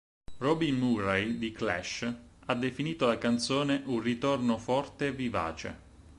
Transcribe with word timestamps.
Robin 0.39 0.79
Murray 0.79 1.37
di 1.37 1.51
"Clash" 1.51 2.11
ha 2.47 2.55
definito 2.55 3.05
la 3.05 3.19
canzone 3.19 3.83
"un 3.85 4.01
ritorno 4.01 4.57
forte 4.57 5.05
e 5.05 5.11
vivace". 5.11 5.75